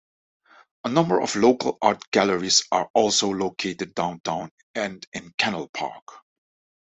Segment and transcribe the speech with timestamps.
[0.83, 6.07] A number of local art galleries are also located downtown and in Canal Park.